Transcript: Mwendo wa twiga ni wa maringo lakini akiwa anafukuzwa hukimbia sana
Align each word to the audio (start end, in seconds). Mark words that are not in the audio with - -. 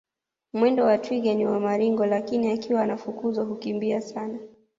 Mwendo 0.53 0.83
wa 0.85 0.97
twiga 0.97 1.33
ni 1.33 1.45
wa 1.45 1.59
maringo 1.59 2.05
lakini 2.05 2.51
akiwa 2.51 2.81
anafukuzwa 2.81 3.45
hukimbia 3.45 4.01
sana 4.01 4.39